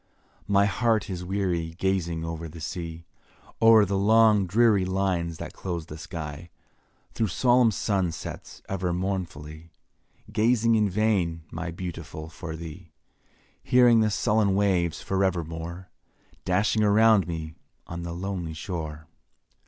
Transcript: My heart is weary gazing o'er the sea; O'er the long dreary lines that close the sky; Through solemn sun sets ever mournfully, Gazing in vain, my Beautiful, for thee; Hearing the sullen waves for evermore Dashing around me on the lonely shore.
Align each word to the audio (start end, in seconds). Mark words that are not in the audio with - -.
My 0.47 0.65
heart 0.65 1.11
is 1.11 1.23
weary 1.23 1.75
gazing 1.77 2.25
o'er 2.25 2.47
the 2.47 2.59
sea; 2.59 3.05
O'er 3.61 3.85
the 3.85 3.99
long 3.99 4.47
dreary 4.47 4.83
lines 4.83 5.37
that 5.37 5.53
close 5.53 5.85
the 5.85 5.95
sky; 5.99 6.49
Through 7.13 7.27
solemn 7.27 7.69
sun 7.69 8.11
sets 8.11 8.63
ever 8.67 8.93
mournfully, 8.93 9.69
Gazing 10.31 10.73
in 10.73 10.89
vain, 10.89 11.43
my 11.51 11.69
Beautiful, 11.69 12.29
for 12.29 12.55
thee; 12.55 12.91
Hearing 13.61 13.99
the 13.99 14.09
sullen 14.09 14.55
waves 14.55 15.03
for 15.03 15.23
evermore 15.23 15.91
Dashing 16.45 16.81
around 16.81 17.27
me 17.27 17.53
on 17.85 18.01
the 18.01 18.13
lonely 18.13 18.53
shore. 18.55 19.05